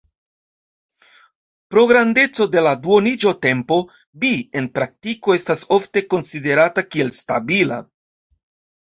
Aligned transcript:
Pro 1.73 1.81
grandeco 1.91 2.47
de 2.55 2.63
la 2.67 2.71
duoniĝotempo, 2.85 3.77
Bi 4.23 4.31
en 4.61 4.71
praktiko 4.79 5.37
estas 5.41 5.67
ofte 5.79 6.05
konsiderata 6.15 6.85
kiel 6.95 7.13
stabila. 7.19 7.79